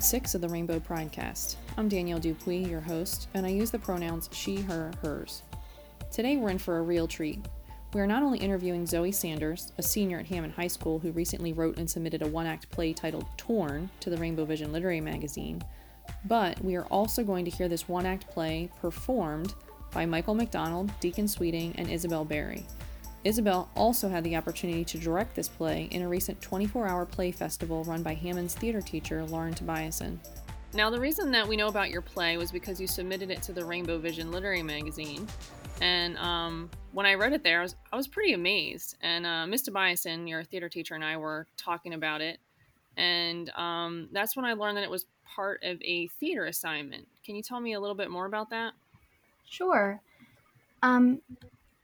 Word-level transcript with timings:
episode 0.00 0.16
6 0.16 0.34
of 0.36 0.40
the 0.40 0.48
Rainbow 0.48 0.80
Pridecast. 0.80 1.56
I'm 1.76 1.86
Danielle 1.86 2.18
Dupuis, 2.18 2.66
your 2.66 2.80
host, 2.80 3.28
and 3.34 3.44
I 3.44 3.50
use 3.50 3.70
the 3.70 3.78
pronouns 3.78 4.30
she, 4.32 4.56
her, 4.62 4.90
hers. 5.02 5.42
Today 6.10 6.38
we're 6.38 6.48
in 6.48 6.56
for 6.56 6.78
a 6.78 6.82
real 6.82 7.06
treat. 7.06 7.44
We 7.92 8.00
are 8.00 8.06
not 8.06 8.22
only 8.22 8.38
interviewing 8.38 8.86
Zoe 8.86 9.12
Sanders, 9.12 9.72
a 9.76 9.82
senior 9.82 10.18
at 10.18 10.24
Hammond 10.24 10.54
High 10.54 10.68
School 10.68 11.00
who 11.00 11.10
recently 11.12 11.52
wrote 11.52 11.76
and 11.76 11.90
submitted 11.90 12.22
a 12.22 12.28
one 12.28 12.46
act 12.46 12.70
play 12.70 12.94
titled 12.94 13.26
Torn 13.36 13.90
to 14.00 14.08
the 14.08 14.16
Rainbow 14.16 14.46
Vision 14.46 14.72
Literary 14.72 15.02
Magazine, 15.02 15.62
but 16.24 16.58
we 16.64 16.76
are 16.76 16.86
also 16.86 17.22
going 17.22 17.44
to 17.44 17.50
hear 17.50 17.68
this 17.68 17.86
one 17.86 18.06
act 18.06 18.26
play 18.30 18.70
performed 18.80 19.52
by 19.92 20.06
Michael 20.06 20.34
McDonald, 20.34 20.90
Deacon 21.00 21.28
Sweeting, 21.28 21.74
and 21.76 21.90
Isabel 21.90 22.24
Berry. 22.24 22.64
Isabel 23.22 23.68
also 23.76 24.08
had 24.08 24.24
the 24.24 24.36
opportunity 24.36 24.84
to 24.86 24.98
direct 24.98 25.34
this 25.34 25.48
play 25.48 25.88
in 25.90 26.02
a 26.02 26.08
recent 26.08 26.40
24 26.40 26.86
hour 26.86 27.04
play 27.04 27.30
festival 27.30 27.84
run 27.84 28.02
by 28.02 28.14
Hammond's 28.14 28.54
theater 28.54 28.80
teacher, 28.80 29.24
Lauren 29.26 29.52
Tobiasen. 29.52 30.18
Now, 30.72 30.88
the 30.88 31.00
reason 31.00 31.30
that 31.32 31.46
we 31.46 31.56
know 31.56 31.66
about 31.66 31.90
your 31.90 32.00
play 32.00 32.36
was 32.36 32.52
because 32.52 32.80
you 32.80 32.86
submitted 32.86 33.30
it 33.30 33.42
to 33.42 33.52
the 33.52 33.64
Rainbow 33.64 33.98
Vision 33.98 34.30
Literary 34.30 34.62
Magazine. 34.62 35.26
And 35.80 36.16
um, 36.18 36.70
when 36.92 37.06
I 37.06 37.14
read 37.14 37.32
it 37.32 37.42
there, 37.42 37.60
I 37.60 37.62
was, 37.62 37.74
I 37.92 37.96
was 37.96 38.06
pretty 38.06 38.34
amazed. 38.34 38.96
And 39.02 39.26
uh, 39.26 39.46
Miss 39.46 39.68
Tobiasen, 39.68 40.28
your 40.28 40.44
theater 40.44 40.68
teacher, 40.68 40.94
and 40.94 41.04
I 41.04 41.16
were 41.16 41.46
talking 41.56 41.94
about 41.94 42.20
it. 42.20 42.38
And 42.96 43.50
um, 43.50 44.08
that's 44.12 44.36
when 44.36 44.44
I 44.44 44.52
learned 44.52 44.76
that 44.76 44.84
it 44.84 44.90
was 44.90 45.06
part 45.24 45.62
of 45.64 45.80
a 45.82 46.06
theater 46.20 46.46
assignment. 46.46 47.06
Can 47.24 47.34
you 47.34 47.42
tell 47.42 47.60
me 47.60 47.72
a 47.72 47.80
little 47.80 47.96
bit 47.96 48.10
more 48.10 48.26
about 48.26 48.50
that? 48.50 48.72
Sure. 49.48 50.00
Um, 50.82 51.20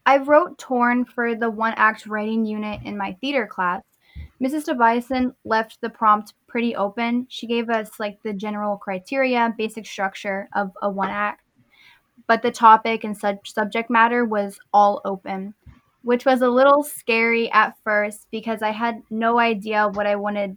I 0.07 0.19
wrote 0.19 0.57
Torn 0.57 1.05
for 1.05 1.35
the 1.35 1.51
one 1.51 1.75
act 1.77 2.07
writing 2.07 2.47
unit 2.47 2.81
in 2.85 2.97
my 2.97 3.15
theater 3.21 3.47
class. 3.49 3.83
Mrs. 4.41 4.65
Tobiasen 4.65 5.35
left 5.45 5.81
the 5.81 5.91
prompt 5.91 6.35
pretty 6.47 6.77
open. 6.77 7.27
She 7.29 7.49
gave 7.49 7.69
us 7.69 7.91
like 7.99 8.23
the 8.23 8.33
general 8.33 8.77
criteria, 8.77 9.53
basic 9.59 9.85
structure 9.85 10.49
of 10.55 10.71
a 10.81 10.89
one 10.89 11.11
act, 11.11 11.43
but 12.29 12.43
the 12.43 12.53
topic 12.53 13.03
and 13.03 13.17
subject 13.45 13.91
matter 13.91 14.25
was 14.25 14.61
all 14.73 15.01
open, 15.05 15.55
which 16.03 16.25
was 16.25 16.41
a 16.41 16.49
little 16.49 16.85
scary 16.85 17.51
at 17.51 17.77
first 17.83 18.29
because 18.31 18.63
I 18.63 18.71
had 18.71 19.03
no 19.11 19.41
idea 19.41 19.89
what 19.89 20.07
I 20.07 20.15
wanted 20.15 20.57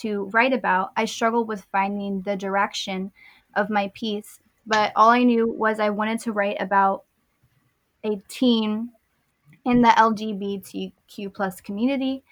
to 0.00 0.28
write 0.32 0.52
about. 0.52 0.90
I 0.96 1.04
struggled 1.04 1.46
with 1.46 1.66
finding 1.70 2.22
the 2.22 2.36
direction 2.36 3.12
of 3.54 3.70
my 3.70 3.92
piece, 3.94 4.40
but 4.66 4.90
all 4.96 5.10
I 5.10 5.22
knew 5.22 5.46
was 5.46 5.78
I 5.78 5.90
wanted 5.90 6.18
to 6.20 6.32
write 6.32 6.56
about 6.60 7.04
a 8.04 8.20
teen 8.28 8.90
in 9.64 9.82
the 9.82 9.88
LGBTQ 9.88 11.34
plus 11.34 11.60
community 11.60 12.22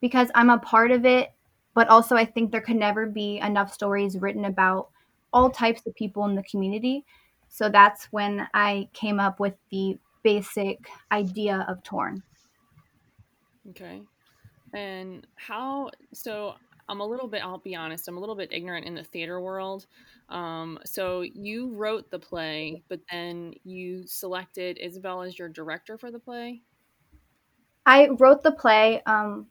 because 0.00 0.28
I'm 0.34 0.50
a 0.50 0.58
part 0.58 0.90
of 0.90 1.04
it, 1.04 1.32
but 1.74 1.88
also 1.88 2.16
I 2.16 2.24
think 2.24 2.50
there 2.50 2.60
could 2.60 2.76
never 2.76 3.06
be 3.06 3.38
enough 3.38 3.72
stories 3.72 4.16
written 4.18 4.44
about 4.46 4.88
all 5.32 5.50
types 5.50 5.86
of 5.86 5.94
people 5.94 6.24
in 6.26 6.34
the 6.34 6.42
community. 6.42 7.04
So 7.48 7.68
that's 7.68 8.06
when 8.06 8.46
I 8.54 8.88
came 8.92 9.20
up 9.20 9.40
with 9.40 9.54
the 9.70 9.98
basic 10.22 10.78
idea 11.12 11.64
of 11.68 11.82
Torn. 11.82 12.22
Okay. 13.70 14.02
And 14.72 15.26
how, 15.36 15.90
so 16.12 16.54
I'm 16.90 17.00
a 17.00 17.06
little 17.06 17.28
bit, 17.28 17.42
I'll 17.42 17.58
be 17.58 17.76
honest, 17.76 18.08
I'm 18.08 18.16
a 18.16 18.20
little 18.20 18.34
bit 18.34 18.52
ignorant 18.52 18.84
in 18.84 18.94
the 18.94 19.04
theater 19.04 19.40
world. 19.40 19.86
Um, 20.28 20.78
so 20.84 21.20
you 21.22 21.72
wrote 21.74 22.10
the 22.10 22.18
play, 22.18 22.82
but 22.88 23.00
then 23.10 23.54
you 23.64 24.06
selected 24.06 24.76
Isabel 24.78 25.22
as 25.22 25.38
your 25.38 25.48
director 25.48 25.96
for 25.96 26.10
the 26.10 26.18
play? 26.18 26.62
I 27.86 28.08
wrote 28.18 28.42
the 28.42 28.52
play 28.52 29.02
um, 29.06 29.46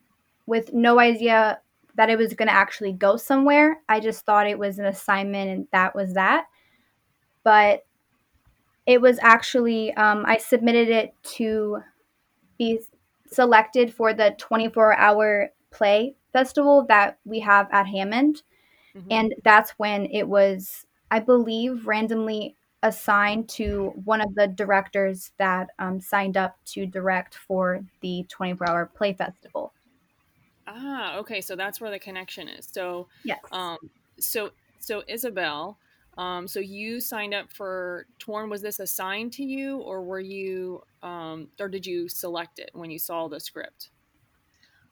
with 0.48 0.73
no 0.73 1.00
idea 1.00 1.59
that 1.96 2.09
it 2.09 2.18
was 2.18 2.34
going 2.34 2.50
to 2.50 2.53
actually 2.53 2.91
go 2.91 3.16
somewhere. 3.16 3.81
I 3.88 4.02
just 4.02 4.25
thought 4.25 4.47
it 4.47 4.59
was 4.59 4.78
an 4.78 4.86
assignment 4.86 5.50
and 5.50 5.68
that 5.72 5.96
was 5.96 6.13
that. 6.13 6.46
But 7.44 7.86
it 8.86 9.00
was 9.00 9.18
actually, 9.22 9.94
um, 9.94 10.25
I 10.28 10.38
submitted 10.38 10.90
it 10.90 11.13
to 11.36 11.80
be 12.58 12.81
selected 13.31 13.94
for 13.94 14.13
the 14.13 14.36
24 14.38 14.97
hour 14.97 15.50
play 15.72 16.16
festival 16.34 16.85
that 16.88 17.17
we 17.25 17.40
have 17.40 17.67
at 17.72 17.88
Hammond. 17.88 18.44
Mm-hmm. 18.95 19.12
And 19.12 19.35
that's 19.44 19.72
when 19.72 20.06
it 20.07 20.28
was, 20.28 20.85
I 21.12 21.19
believe, 21.19 21.88
randomly 21.88 22.56
assigned 22.81 23.50
to 23.50 23.91
one 24.06 24.22
of 24.22 24.34
the 24.35 24.47
directors 24.47 25.31
that 25.38 25.69
um, 25.79 26.00
signed 26.00 26.38
up 26.38 26.57
to 26.66 26.85
direct 26.85 27.35
for 27.35 27.84
the 28.01 28.25
24 28.29 28.69
hour 28.69 28.85
play 28.85 29.13
festival. 29.13 29.73
Ah, 30.66 31.18
okay. 31.18 31.41
So 31.41 31.56
that's 31.56 31.81
where 31.81 31.91
the 31.91 32.00
connection 32.00 32.47
is. 32.47 32.68
So, 32.72 33.07
yes. 33.23 33.39
Um, 33.51 33.78
so, 34.19 34.51
so 34.79 35.03
Isabel, 35.07 35.78
um, 36.18 36.47
so 36.47 36.59
you 36.59 37.00
signed 37.00 37.34
up 37.34 37.51
for 37.51 38.06
Torn. 38.19 38.50
Was 38.50 38.62
this 38.62 38.79
assigned 38.79 39.34
to 39.34 39.44
you, 39.44 39.78
or 39.78 40.03
were 40.03 40.19
you, 40.19 40.84
um, 41.01 41.47
or 41.59 41.69
did 41.69 41.85
you 41.85 42.09
select 42.09 42.59
it 42.59 42.72
when 42.73 42.91
you 42.91 43.00
saw 43.00 43.28
the 43.28 43.39
script? 43.39 43.89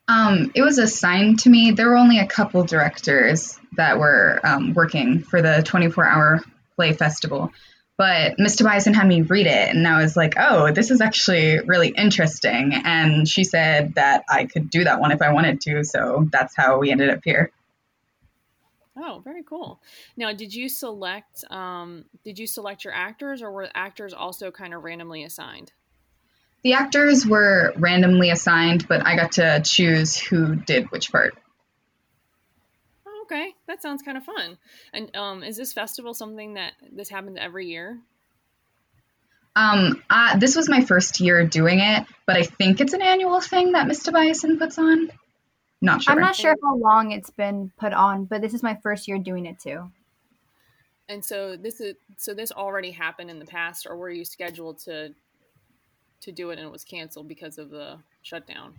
Um, 0.07 0.51
it 0.55 0.61
was 0.61 0.77
assigned 0.77 1.39
to 1.39 1.49
me. 1.49 1.71
There 1.71 1.89
were 1.89 1.97
only 1.97 2.19
a 2.19 2.27
couple 2.27 2.63
directors 2.63 3.59
that 3.75 3.99
were 3.99 4.39
um, 4.43 4.73
working 4.73 5.21
for 5.23 5.41
the 5.41 5.61
24 5.63 6.05
hour 6.05 6.41
play 6.75 6.93
festival. 6.93 7.51
But 7.97 8.35
Miss 8.37 8.55
Tobiasen 8.55 8.93
had 8.93 9.07
me 9.07 9.23
read 9.23 9.47
it, 9.47 9.75
and 9.75 9.87
I 9.87 10.01
was 10.01 10.15
like, 10.15 10.35
oh, 10.37 10.71
this 10.71 10.91
is 10.91 11.01
actually 11.01 11.59
really 11.61 11.89
interesting. 11.89 12.73
And 12.73 13.27
she 13.27 13.43
said 13.43 13.95
that 13.95 14.23
I 14.29 14.45
could 14.45 14.69
do 14.69 14.83
that 14.83 15.01
one 15.01 15.11
if 15.11 15.21
I 15.21 15.33
wanted 15.33 15.61
to. 15.61 15.83
So 15.83 16.27
that's 16.31 16.55
how 16.55 16.77
we 16.77 16.91
ended 16.91 17.09
up 17.09 17.21
here. 17.23 17.51
Oh, 18.95 19.21
very 19.23 19.43
cool. 19.43 19.81
Now, 20.15 20.31
did 20.31 20.53
you 20.53 20.69
select 20.69 21.43
um, 21.51 22.05
did 22.23 22.37
you 22.37 22.47
select 22.47 22.83
your 22.83 22.93
actors, 22.93 23.41
or 23.41 23.51
were 23.51 23.69
actors 23.73 24.13
also 24.13 24.51
kind 24.51 24.73
of 24.73 24.83
randomly 24.83 25.23
assigned? 25.23 25.71
The 26.63 26.73
actors 26.73 27.25
were 27.25 27.73
randomly 27.77 28.29
assigned, 28.29 28.87
but 28.87 29.05
I 29.05 29.15
got 29.15 29.33
to 29.33 29.61
choose 29.63 30.17
who 30.17 30.55
did 30.55 30.91
which 30.91 31.11
part. 31.11 31.37
Oh, 33.07 33.21
okay, 33.23 33.53
that 33.67 33.81
sounds 33.81 34.01
kind 34.01 34.17
of 34.17 34.23
fun. 34.23 34.57
And 34.93 35.15
um, 35.15 35.43
is 35.43 35.55
this 35.55 35.73
festival 35.73 36.13
something 36.13 36.55
that 36.55 36.73
this 36.91 37.09
happens 37.09 37.37
every 37.39 37.67
year? 37.67 37.99
Um, 39.55 40.03
uh, 40.09 40.37
this 40.37 40.55
was 40.55 40.69
my 40.69 40.81
first 40.81 41.19
year 41.19 41.45
doing 41.45 41.79
it, 41.79 42.05
but 42.25 42.37
I 42.37 42.43
think 42.43 42.79
it's 42.79 42.93
an 42.93 43.01
annual 43.01 43.41
thing 43.41 43.71
that 43.71 43.87
Miss 43.87 44.03
Tobiasen 44.03 44.59
puts 44.59 44.77
on. 44.77 45.09
Not 45.81 46.03
sure. 46.03 46.13
I'm 46.13 46.19
not 46.19 46.35
sure 46.35 46.55
how 46.63 46.75
long 46.75 47.11
it's 47.11 47.29
been 47.29 47.71
put 47.77 47.93
on, 47.93 48.25
but 48.25 48.41
this 48.41 48.53
is 48.53 48.61
my 48.61 48.77
first 48.83 49.07
year 49.07 49.17
doing 49.17 49.45
it 49.45 49.59
too. 49.59 49.91
And 51.09 51.23
so 51.23 51.55
this 51.55 51.79
is 51.79 51.95
so 52.17 52.33
this 52.33 52.51
already 52.51 52.91
happened 52.91 53.29
in 53.29 53.39
the 53.39 53.45
past, 53.45 53.87
or 53.87 53.95
were 53.95 54.09
you 54.09 54.25
scheduled 54.25 54.79
to 54.81 55.13
to 56.21 56.31
do 56.31 56.49
it 56.49 56.59
and 56.59 56.67
it 56.67 56.71
was 56.71 56.83
canceled 56.83 57.27
because 57.27 57.57
of 57.57 57.69
the 57.69 57.99
shutdown? 58.21 58.75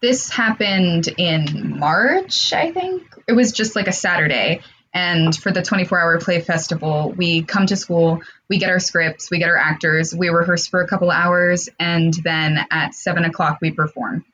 This 0.00 0.28
happened 0.28 1.08
in 1.16 1.78
March, 1.78 2.52
I 2.52 2.72
think. 2.72 3.02
It 3.26 3.32
was 3.32 3.52
just 3.52 3.74
like 3.74 3.88
a 3.88 3.92
Saturday. 3.92 4.60
And 4.92 5.34
for 5.34 5.50
the 5.50 5.62
24 5.62 6.00
hour 6.00 6.20
play 6.20 6.40
festival, 6.40 7.12
we 7.16 7.42
come 7.42 7.66
to 7.66 7.74
school, 7.74 8.20
we 8.48 8.58
get 8.58 8.70
our 8.70 8.78
scripts, 8.78 9.30
we 9.30 9.38
get 9.38 9.48
our 9.48 9.56
actors, 9.56 10.14
we 10.14 10.28
rehearse 10.28 10.68
for 10.68 10.82
a 10.82 10.86
couple 10.86 11.10
hours, 11.10 11.68
and 11.80 12.14
then 12.22 12.58
at 12.70 12.94
seven 12.94 13.24
o'clock 13.24 13.58
we 13.60 13.72
perform. 13.72 14.24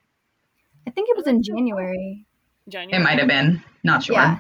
I 0.87 0.91
think 0.91 1.09
it 1.09 1.17
was 1.17 1.27
in 1.27 1.43
January. 1.43 2.27
January. 2.69 3.01
It 3.01 3.05
might 3.05 3.19
have 3.19 3.29
been. 3.29 3.63
Not 3.83 4.03
sure. 4.03 4.17
Yeah. 4.17 4.39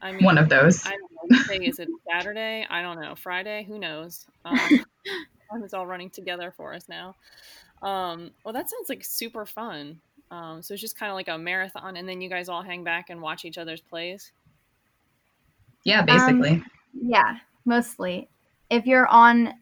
I 0.00 0.12
mean, 0.12 0.24
One 0.24 0.38
of 0.38 0.48
those. 0.48 0.86
I 0.86 0.90
don't 0.90 1.30
know. 1.30 1.38
Say, 1.44 1.56
is 1.56 1.78
it 1.78 1.88
Saturday? 2.12 2.66
I 2.68 2.82
don't 2.82 3.00
know. 3.00 3.14
Friday? 3.14 3.64
Who 3.64 3.78
knows? 3.78 4.26
Um, 4.44 4.58
it's 5.52 5.74
all 5.74 5.86
running 5.86 6.10
together 6.10 6.52
for 6.56 6.74
us 6.74 6.88
now. 6.88 7.14
Um, 7.82 8.30
well, 8.44 8.54
that 8.54 8.70
sounds 8.70 8.88
like 8.88 9.04
super 9.04 9.44
fun. 9.44 10.00
Um, 10.30 10.62
so 10.62 10.74
it's 10.74 10.80
just 10.80 10.98
kind 10.98 11.10
of 11.10 11.16
like 11.16 11.28
a 11.28 11.38
marathon, 11.38 11.96
and 11.96 12.08
then 12.08 12.20
you 12.20 12.28
guys 12.28 12.48
all 12.48 12.62
hang 12.62 12.82
back 12.82 13.10
and 13.10 13.20
watch 13.20 13.44
each 13.44 13.58
other's 13.58 13.80
plays. 13.80 14.32
Yeah, 15.84 16.02
basically. 16.02 16.50
Um, 16.50 16.66
yeah, 17.00 17.36
mostly. 17.64 18.28
If 18.70 18.86
you're 18.86 19.06
on, 19.08 19.54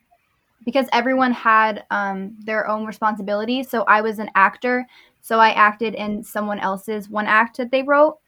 because 0.64 0.87
everyone 0.93 1.32
had 1.32 1.84
um, 1.90 2.37
their 2.44 2.69
own 2.69 2.87
responsibilities. 2.87 3.69
So 3.69 3.82
I 3.82 4.00
was 4.00 4.20
an 4.20 4.31
actor, 4.34 4.87
so 5.20 5.40
I 5.40 5.50
acted 5.50 5.94
in 5.94 6.23
someone 6.23 6.61
else's 6.61 7.08
one 7.08 7.26
act 7.26 7.56
that 7.56 7.70
they 7.70 7.82
wrote. 7.82 8.19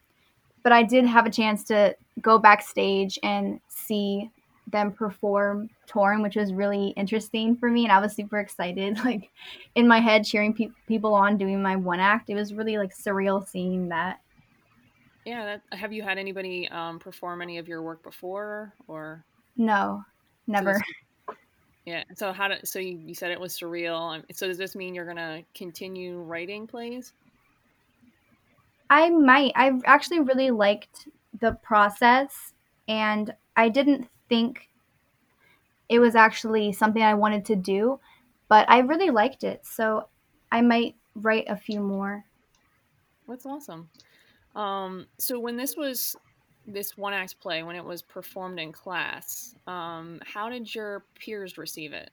But 0.64 0.72
I 0.72 0.82
did 0.82 1.06
have 1.06 1.26
a 1.26 1.30
chance 1.30 1.62
to 1.64 1.96
go 2.20 2.38
backstage 2.38 3.18
and 3.22 3.60
see 3.68 4.30
them 4.68 4.92
perform 4.92 5.68
Torn, 5.86 6.22
which 6.22 6.36
was 6.36 6.52
really 6.52 6.88
interesting 6.96 7.56
for 7.56 7.70
me, 7.70 7.84
and 7.84 7.92
I 7.92 8.00
was 8.00 8.14
super 8.14 8.38
excited. 8.38 8.98
Like 9.04 9.30
in 9.74 9.86
my 9.86 10.00
head, 10.00 10.24
cheering 10.24 10.54
pe- 10.54 10.70
people 10.86 11.14
on 11.14 11.36
doing 11.36 11.62
my 11.62 11.76
one 11.76 12.00
act. 12.00 12.30
It 12.30 12.34
was 12.34 12.54
really 12.54 12.78
like 12.78 12.96
surreal 12.96 13.46
seeing 13.46 13.88
that. 13.90 14.20
Yeah, 15.24 15.44
that, 15.44 15.78
have 15.78 15.92
you 15.92 16.02
had 16.02 16.18
anybody 16.18 16.68
um, 16.70 16.98
perform 16.98 17.42
any 17.42 17.58
of 17.58 17.68
your 17.68 17.82
work 17.82 18.02
before, 18.02 18.72
or 18.88 19.24
no, 19.56 20.02
never. 20.46 20.82
So 21.28 21.34
yeah. 21.86 22.04
So 22.14 22.32
how 22.32 22.48
do, 22.48 22.54
so 22.64 22.78
you, 22.78 22.98
you 22.98 23.14
said 23.14 23.30
it 23.30 23.40
was 23.40 23.58
surreal. 23.58 24.16
Um, 24.16 24.24
so 24.32 24.46
does 24.46 24.58
this 24.58 24.74
mean 24.74 24.94
you're 24.94 25.06
gonna 25.06 25.42
continue 25.54 26.20
writing 26.20 26.66
plays? 26.66 27.12
I 28.90 29.10
might. 29.10 29.52
I 29.56 29.72
actually 29.84 30.20
really 30.20 30.50
liked 30.50 31.08
the 31.40 31.52
process 31.62 32.52
and 32.88 33.34
I 33.56 33.68
didn't 33.68 34.08
think 34.28 34.68
it 35.88 35.98
was 35.98 36.14
actually 36.14 36.72
something 36.72 37.02
I 37.02 37.14
wanted 37.14 37.44
to 37.46 37.56
do, 37.56 38.00
but 38.48 38.68
I 38.70 38.78
really 38.80 39.10
liked 39.10 39.44
it. 39.44 39.66
So 39.66 40.08
I 40.50 40.60
might 40.60 40.96
write 41.14 41.44
a 41.48 41.56
few 41.56 41.80
more. 41.80 42.24
That's 43.28 43.46
awesome. 43.46 43.88
Um, 44.54 45.06
so 45.18 45.38
when 45.38 45.56
this 45.56 45.76
was 45.76 46.16
this 46.66 46.96
one 46.96 47.12
act 47.12 47.38
play, 47.40 47.62
when 47.62 47.76
it 47.76 47.84
was 47.84 48.02
performed 48.02 48.58
in 48.58 48.72
class, 48.72 49.54
um, 49.66 50.20
how 50.24 50.48
did 50.48 50.74
your 50.74 51.04
peers 51.18 51.58
receive 51.58 51.92
it? 51.92 52.10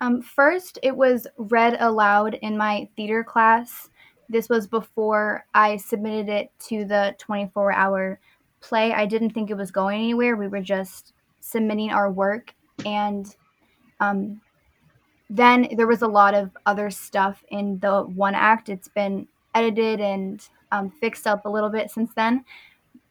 Um, 0.00 0.22
first, 0.22 0.78
it 0.82 0.96
was 0.96 1.26
read 1.36 1.76
aloud 1.80 2.34
in 2.34 2.56
my 2.56 2.88
theater 2.96 3.24
class. 3.24 3.90
This 4.28 4.48
was 4.48 4.66
before 4.66 5.44
I 5.54 5.76
submitted 5.76 6.28
it 6.28 6.50
to 6.68 6.84
the 6.84 7.14
24 7.18 7.72
hour 7.72 8.20
play. 8.60 8.92
I 8.92 9.06
didn't 9.06 9.30
think 9.30 9.50
it 9.50 9.56
was 9.56 9.70
going 9.70 10.00
anywhere. 10.00 10.36
We 10.36 10.48
were 10.48 10.60
just 10.60 11.12
submitting 11.40 11.90
our 11.90 12.10
work. 12.10 12.54
And 12.84 13.34
um, 14.00 14.40
then 15.30 15.68
there 15.76 15.86
was 15.86 16.02
a 16.02 16.08
lot 16.08 16.34
of 16.34 16.50
other 16.66 16.90
stuff 16.90 17.42
in 17.50 17.78
the 17.80 18.02
one 18.02 18.34
act. 18.34 18.68
It's 18.68 18.88
been 18.88 19.26
edited 19.54 20.00
and 20.00 20.46
um, 20.72 20.90
fixed 21.00 21.26
up 21.26 21.44
a 21.44 21.50
little 21.50 21.70
bit 21.70 21.90
since 21.90 22.12
then. 22.14 22.44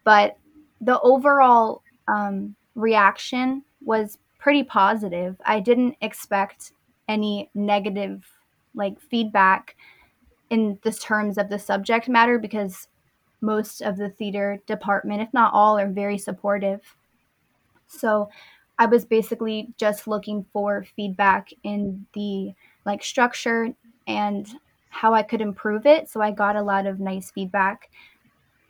But 0.03 0.37
the 0.81 0.99
overall 1.01 1.81
um, 2.07 2.55
reaction 2.75 3.63
was 3.83 4.17
pretty 4.39 4.63
positive. 4.63 5.35
I 5.45 5.59
didn't 5.59 5.97
expect 6.01 6.71
any 7.07 7.49
negative 7.53 8.25
like 8.75 8.99
feedback 8.99 9.75
in 10.49 10.79
the 10.83 10.91
terms 10.91 11.37
of 11.37 11.49
the 11.49 11.59
subject 11.59 12.07
matter 12.07 12.37
because 12.39 12.87
most 13.41 13.81
of 13.81 13.97
the 13.97 14.09
theater 14.09 14.59
department, 14.65 15.21
if 15.21 15.33
not 15.33 15.53
all, 15.53 15.77
are 15.77 15.89
very 15.89 16.17
supportive. 16.17 16.81
So 17.87 18.29
I 18.79 18.85
was 18.85 19.05
basically 19.05 19.73
just 19.77 20.07
looking 20.07 20.45
for 20.53 20.85
feedback 20.95 21.49
in 21.63 22.05
the 22.13 22.53
like 22.85 23.03
structure 23.03 23.73
and 24.07 24.47
how 24.89 25.13
I 25.13 25.23
could 25.23 25.41
improve 25.41 25.85
it. 25.85 26.09
So 26.09 26.21
I 26.21 26.31
got 26.31 26.55
a 26.55 26.61
lot 26.61 26.85
of 26.85 26.99
nice 26.99 27.31
feedback. 27.31 27.89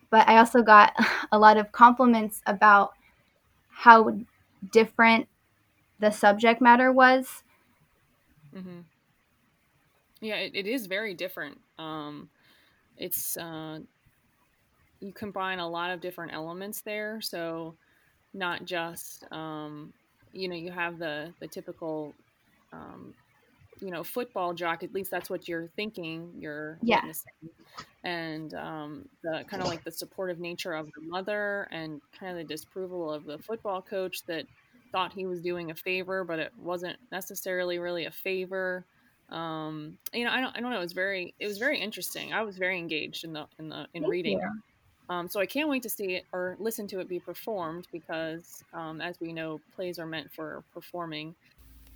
But 0.09 0.27
I 0.27 0.37
also 0.37 0.61
got 0.61 0.93
a 1.31 1.39
lot 1.39 1.57
of 1.57 1.71
compliments 1.71 2.41
about 2.45 2.93
how 3.69 4.17
different 4.71 5.27
the 5.99 6.11
subject 6.11 6.61
matter 6.61 6.91
was. 6.91 7.43
Mm-hmm. 8.55 8.79
Yeah, 10.21 10.35
it, 10.35 10.55
it 10.55 10.67
is 10.67 10.87
very 10.87 11.13
different. 11.13 11.59
Um, 11.77 12.29
it's 12.97 13.37
uh, 13.37 13.79
you 14.99 15.11
combine 15.11 15.59
a 15.59 15.67
lot 15.67 15.91
of 15.91 16.01
different 16.01 16.33
elements 16.33 16.81
there. 16.81 17.21
So 17.21 17.75
not 18.33 18.65
just 18.65 19.25
um, 19.31 19.93
you 20.33 20.47
know 20.47 20.55
you 20.55 20.71
have 20.71 20.99
the 20.99 21.33
the 21.39 21.47
typical 21.47 22.13
um, 22.73 23.13
you 23.79 23.91
know 23.91 24.03
football 24.03 24.53
jock. 24.53 24.83
At 24.83 24.93
least 24.93 25.11
that's 25.11 25.29
what 25.29 25.47
you're 25.47 25.67
thinking. 25.75 26.31
You're 26.37 26.77
yeah. 26.81 26.97
witnessing. 26.97 27.49
And 28.03 28.53
um, 28.53 29.09
the 29.23 29.43
kind 29.47 29.61
of 29.61 29.67
like 29.67 29.83
the 29.83 29.91
supportive 29.91 30.39
nature 30.39 30.73
of 30.73 30.87
the 30.95 31.01
mother, 31.01 31.67
and 31.71 32.01
kind 32.17 32.31
of 32.31 32.37
the 32.37 32.53
disapproval 32.53 33.11
of 33.11 33.25
the 33.25 33.37
football 33.37 33.81
coach 33.81 34.23
that 34.25 34.45
thought 34.91 35.11
he 35.11 35.25
was 35.25 35.41
doing 35.41 35.71
a 35.71 35.75
favor, 35.75 36.23
but 36.23 36.39
it 36.39 36.51
wasn't 36.57 36.97
necessarily 37.11 37.79
really 37.79 38.05
a 38.05 38.11
favor 38.11 38.85
um 39.29 39.97
you 40.13 40.23
know 40.23 40.31
i 40.31 40.39
don't 40.39 40.55
i 40.55 40.61
don't 40.61 40.71
know 40.71 40.77
it 40.77 40.81
was 40.81 40.93
very 40.93 41.33
it 41.37 41.47
was 41.47 41.57
very 41.57 41.77
interesting 41.77 42.31
i 42.31 42.41
was 42.41 42.57
very 42.57 42.77
engaged 42.77 43.25
in 43.25 43.33
the 43.33 43.45
in 43.59 43.67
the 43.67 43.85
in 43.93 44.03
Thank 44.03 44.11
reading 44.11 44.39
you. 44.39 44.51
Um 45.09 45.27
so 45.27 45.39
i 45.39 45.45
can't 45.45 45.69
wait 45.69 45.83
to 45.83 45.89
see 45.89 46.15
it 46.15 46.25
or 46.31 46.55
listen 46.59 46.87
to 46.87 46.99
it 46.99 47.07
be 47.07 47.19
performed 47.19 47.87
because 47.91 48.63
um 48.73 49.01
as 49.01 49.19
we 49.19 49.33
know 49.33 49.59
plays 49.75 49.99
are 49.99 50.05
meant 50.05 50.31
for 50.31 50.63
performing 50.73 51.35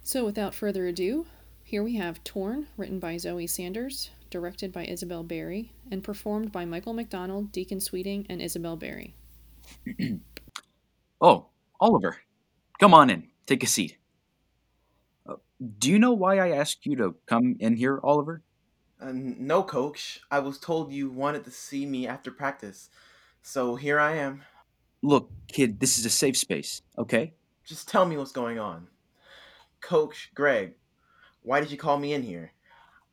so 0.03 0.25
without 0.25 0.53
further 0.53 0.87
ado 0.87 1.25
here 1.63 1.83
we 1.83 1.95
have 1.95 2.23
torn 2.23 2.67
written 2.77 2.99
by 2.99 3.17
zoe 3.17 3.47
sanders 3.47 4.11
directed 4.29 4.71
by 4.71 4.85
isabel 4.85 5.23
Barry, 5.23 5.71
and 5.91 6.03
performed 6.03 6.51
by 6.51 6.65
michael 6.65 6.93
mcdonald 6.93 7.51
deacon 7.51 7.79
sweeting 7.79 8.25
and 8.29 8.41
isabel 8.41 8.75
Barry. 8.75 9.15
oh 11.21 11.47
oliver 11.79 12.17
come 12.79 12.93
on 12.93 13.09
in 13.09 13.27
take 13.45 13.63
a 13.63 13.67
seat 13.67 13.97
uh, 15.27 15.35
do 15.77 15.91
you 15.91 15.99
know 15.99 16.13
why 16.13 16.39
I 16.39 16.51
asked 16.57 16.85
you 16.85 16.95
to 16.97 17.15
come 17.27 17.55
in 17.59 17.75
here, 17.75 17.99
Oliver? 18.03 18.41
Uh, 19.01 19.11
no, 19.13 19.63
coach. 19.63 20.21
I 20.29 20.39
was 20.39 20.59
told 20.59 20.91
you 20.91 21.09
wanted 21.09 21.43
to 21.45 21.51
see 21.51 21.85
me 21.85 22.07
after 22.07 22.29
practice. 22.29 22.89
So 23.41 23.75
here 23.75 23.99
I 23.99 24.17
am. 24.17 24.43
Look, 25.01 25.31
kid, 25.47 25.79
this 25.79 25.97
is 25.97 26.05
a 26.05 26.09
safe 26.11 26.37
space, 26.37 26.83
okay? 26.97 27.33
Just 27.65 27.87
tell 27.87 28.05
me 28.05 28.17
what's 28.17 28.31
going 28.31 28.59
on. 28.59 28.87
Coach 29.81 30.29
Greg, 30.35 30.75
why 31.41 31.59
did 31.59 31.71
you 31.71 31.77
call 31.77 31.97
me 31.97 32.13
in 32.13 32.21
here? 32.21 32.51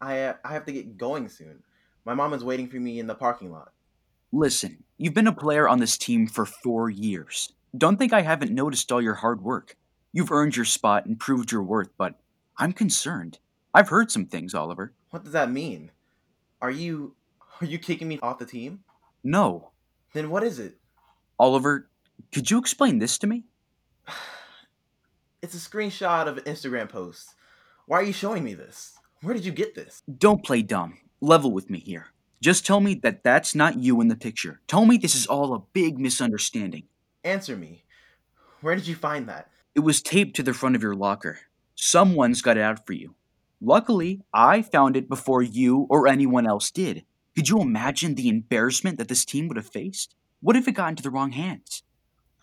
I 0.01 0.21
uh, 0.21 0.35
I 0.45 0.53
have 0.53 0.67
to 0.67 0.73
get 0.73 0.99
going 0.99 1.29
soon. 1.29 1.63
My 2.05 2.13
mom 2.13 2.35
is 2.35 2.45
waiting 2.45 2.69
for 2.69 2.77
me 2.77 3.01
in 3.01 3.07
the 3.07 3.15
parking 3.15 3.51
lot. 3.51 3.73
Listen, 4.31 4.85
you've 4.99 5.15
been 5.15 5.27
a 5.27 5.33
player 5.33 5.67
on 5.67 5.79
this 5.79 5.97
team 5.97 6.27
for 6.27 6.45
four 6.45 6.91
years. 6.91 7.53
Don't 7.77 7.97
think 7.97 8.13
I 8.13 8.21
haven't 8.21 8.53
noticed 8.53 8.93
all 8.93 9.01
your 9.01 9.15
hard 9.15 9.43
work. 9.43 9.77
You've 10.13 10.31
earned 10.31 10.57
your 10.57 10.67
spot 10.67 11.07
and 11.07 11.19
proved 11.19 11.51
your 11.51 11.63
worth, 11.63 11.91
but 11.97 12.21
I'm 12.59 12.73
concerned. 12.73 13.39
I've 13.73 13.89
heard 13.89 14.11
some 14.11 14.27
things, 14.27 14.55
Oliver. 14.55 14.93
What 15.11 15.25
does 15.25 15.33
that 15.33 15.51
mean? 15.51 15.91
Are 16.61 16.71
you 16.71 17.15
are 17.61 17.67
you 17.67 17.79
kicking 17.79 18.09
me 18.09 18.19
off 18.23 18.39
the 18.39 18.47
team? 18.47 18.81
No. 19.25 19.71
Then 20.13 20.31
what 20.31 20.45
is 20.45 20.59
it? 20.59 20.77
Oliver, 21.39 21.89
could 22.33 22.51
you 22.51 22.59
explain 22.59 22.99
this 22.99 23.19
to 23.19 23.27
me? 23.27 23.45
It's 25.41 25.55
a 25.55 25.71
screenshot 25.71 26.27
of 26.27 26.39
an 26.39 26.45
Instagram 26.45 26.89
post. 26.89 27.37
Why 27.87 27.99
are 28.01 28.03
you 28.03 28.13
showing 28.13 28.43
me 28.43 28.55
this? 28.55 28.99
Where 29.23 29.35
did 29.35 29.45
you 29.45 29.53
get 29.53 29.77
this? 29.77 30.03
Don't 30.19 30.45
play 30.45 30.63
dumb. 30.63 30.99
Level 31.21 31.53
with 31.53 31.71
me 31.71 31.79
here. 31.79 32.07
Just 32.43 32.67
tell 32.67 32.81
me 32.81 32.95
that 33.05 33.23
that's 33.23 33.55
not 33.55 33.79
you 33.79 34.01
in 34.01 34.09
the 34.09 34.17
picture. 34.17 34.61
Tell 34.67 34.85
me 34.85 34.97
this 34.97 35.15
is 35.15 35.29
all 35.29 35.55
a 35.55 35.63
big 35.73 36.01
misunderstanding. 36.01 36.89
Answer 37.23 37.57
me. 37.57 37.85
Where 38.63 38.75
did 38.75 38.89
you 38.89 38.97
find 38.97 39.29
that? 39.29 39.49
It 39.77 39.81
was 39.81 40.03
taped 40.03 40.35
to 40.37 40.43
the 40.43 40.53
front 40.53 40.75
of 40.75 40.83
your 40.83 40.97
locker. 40.97 41.39
Someone's 41.77 42.43
got 42.43 42.57
it 42.57 42.63
out 42.63 42.85
for 42.85 42.95
you. 42.95 43.15
Luckily, 43.61 44.23
I 44.33 44.63
found 44.63 44.97
it 44.97 45.09
before 45.09 45.43
you 45.43 45.87
or 45.91 46.07
anyone 46.07 46.47
else 46.47 46.71
did. 46.71 47.05
Could 47.35 47.49
you 47.49 47.61
imagine 47.61 48.15
the 48.15 48.29
embarrassment 48.29 48.99
that 48.99 49.09
this 49.09 49.25
team 49.25 49.49
would 49.49 49.57
have 49.57 49.69
faced? 49.69 50.15
What 50.41 50.57
if 50.57 50.69
it 50.69 50.73
got 50.73 50.91
into 50.91 51.03
the 51.03 51.11
wrong 51.11 51.33
hands? 51.33 51.83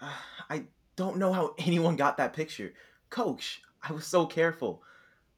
I 0.50 0.65
don't 0.95 1.17
know 1.17 1.34
how 1.34 1.55
anyone 1.57 1.95
got 1.95 2.17
that 2.17 2.34
picture. 2.34 2.74
Coach, 3.10 3.62
I 3.81 3.93
was 3.93 4.05
so 4.05 4.25
careful. 4.25 4.84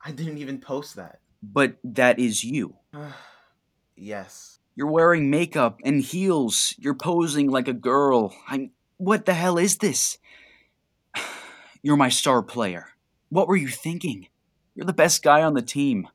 I 0.03 0.11
didn't 0.11 0.37
even 0.39 0.59
post 0.59 0.95
that. 0.95 1.19
But 1.41 1.77
that 1.83 2.19
is 2.19 2.43
you. 2.43 2.75
yes. 3.95 4.59
You're 4.75 4.91
wearing 4.91 5.29
makeup 5.29 5.79
and 5.83 6.01
heels. 6.01 6.75
You're 6.77 6.93
posing 6.93 7.49
like 7.49 7.67
a 7.67 7.73
girl. 7.73 8.35
I'm. 8.47 8.71
What 8.97 9.25
the 9.25 9.33
hell 9.33 9.57
is 9.57 9.77
this? 9.77 10.17
You're 11.81 11.97
my 11.97 12.09
star 12.09 12.43
player. 12.43 12.89
What 13.29 13.47
were 13.47 13.55
you 13.55 13.67
thinking? 13.67 14.27
You're 14.77 14.85
the 14.85 14.93
best 14.93 15.23
guy 15.23 15.41
on 15.41 15.55
the 15.55 15.63
team. 15.63 16.07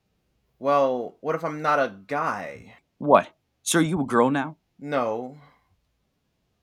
Well, 0.60 1.16
what 1.20 1.34
if 1.34 1.44
I'm 1.44 1.62
not 1.62 1.80
a 1.80 1.96
guy? 2.06 2.76
What? 2.98 3.28
So 3.64 3.80
are 3.80 3.82
you 3.82 4.00
a 4.00 4.06
girl 4.06 4.30
now? 4.30 4.56
No. 4.78 5.36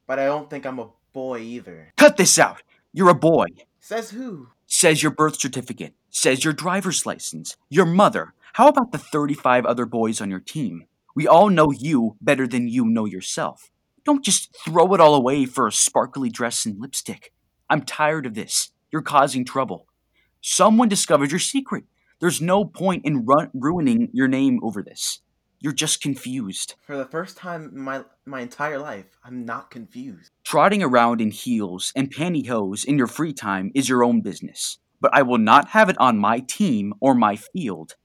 But 0.08 0.18
I 0.18 0.24
don't 0.24 0.50
think 0.50 0.66
I'm 0.66 0.80
a 0.80 0.92
boy 1.12 1.40
either. 1.40 1.92
Cut 1.98 2.16
this 2.16 2.40
out! 2.40 2.64
You're 2.94 3.10
a 3.10 3.14
boy. 3.14 3.48
Says 3.82 4.12
who? 4.12 4.48
Says 4.66 5.04
your 5.04 5.12
birth 5.12 5.42
certificate. 5.42 5.94
Says 6.10 6.46
your 6.46 6.54
driver's 6.54 7.06
license. 7.06 7.58
Your 7.70 7.86
mother. 7.86 8.34
How 8.54 8.70
about 8.70 8.94
the 8.94 8.98
35 8.98 9.66
other 9.66 9.86
boys 9.86 10.22
on 10.22 10.30
your 10.30 10.40
team? 10.40 10.86
We 11.18 11.28
all 11.28 11.50
know 11.50 11.70
you 11.70 12.16
better 12.22 12.48
than 12.48 12.70
you 12.70 12.86
know 12.86 13.04
yourself. 13.04 13.72
Don't 14.06 14.24
just 14.24 14.56
throw 14.64 14.94
it 14.94 15.02
all 15.02 15.16
away 15.16 15.44
for 15.46 15.68
a 15.68 15.72
sparkly 15.74 16.30
dress 16.30 16.66
and 16.66 16.80
lipstick. 16.80 17.34
I'm 17.70 17.82
tired 17.82 18.26
of 18.26 18.36
this. 18.36 18.72
You're 18.90 19.02
causing 19.02 19.44
trouble. 19.44 19.89
Someone 20.42 20.88
discovered 20.88 21.32
your 21.32 21.40
secret. 21.40 21.84
There's 22.20 22.42
no 22.42 22.64
point 22.64 23.06
in 23.06 23.26
ru- 23.26 23.50
ruining 23.54 24.10
your 24.14 24.28
name 24.28 24.60
over 24.64 24.82
this. 24.82 25.20
You're 25.60 25.74
just 25.74 26.02
confused. 26.02 26.76
For 26.88 26.96
the 26.96 27.06
first 27.06 27.36
time 27.36 27.72
in 27.76 27.82
my 27.82 28.06
my 28.26 28.40
entire 28.40 28.80
life, 28.80 29.18
I'm 29.24 29.44
not 29.44 29.70
confused. 29.70 30.32
Trotting 30.46 30.82
around 30.82 31.20
in 31.20 31.32
heels 31.32 31.92
and 31.96 32.14
pantyhose 32.14 32.86
in 32.86 32.98
your 32.98 33.08
free 33.08 33.34
time 33.34 33.72
is 33.76 33.90
your 33.90 34.04
own 34.04 34.22
business, 34.22 34.78
but 35.02 35.14
I 35.14 35.24
will 35.24 35.38
not 35.38 35.70
have 35.70 35.90
it 35.90 35.98
on 36.00 36.18
my 36.18 36.40
team 36.40 36.94
or 37.02 37.14
my 37.14 37.36
field. 37.36 37.96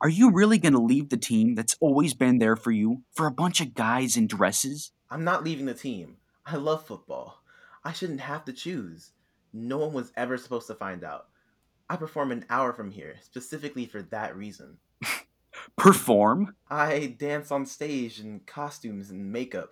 Are 0.00 0.08
you 0.08 0.32
really 0.32 0.58
going 0.58 0.72
to 0.72 0.80
leave 0.80 1.08
the 1.08 1.16
team 1.16 1.54
that's 1.54 1.76
always 1.80 2.14
been 2.14 2.38
there 2.38 2.56
for 2.56 2.72
you 2.72 3.02
for 3.12 3.26
a 3.26 3.32
bunch 3.32 3.60
of 3.60 3.74
guys 3.74 4.16
in 4.16 4.26
dresses? 4.26 4.90
I'm 5.10 5.24
not 5.24 5.44
leaving 5.44 5.66
the 5.66 5.74
team. 5.74 6.16
I 6.46 6.56
love 6.56 6.86
football. 6.86 7.42
I 7.84 7.92
shouldn't 7.92 8.20
have 8.20 8.44
to 8.46 8.52
choose. 8.52 9.12
No 9.52 9.78
one 9.78 9.92
was 9.92 10.12
ever 10.16 10.36
supposed 10.36 10.66
to 10.68 10.74
find 10.74 11.04
out. 11.04 11.26
I 11.90 11.96
perform 11.96 12.32
an 12.32 12.44
hour 12.50 12.72
from 12.72 12.90
here, 12.90 13.16
specifically 13.22 13.86
for 13.86 14.02
that 14.02 14.36
reason. 14.36 14.78
Perform? 15.76 16.54
I 16.68 17.16
dance 17.18 17.50
on 17.50 17.64
stage 17.64 18.20
in 18.20 18.40
costumes 18.40 19.10
and 19.10 19.32
makeup. 19.32 19.70